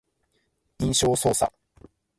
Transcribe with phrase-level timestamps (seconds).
[0.79, 1.53] 印象操作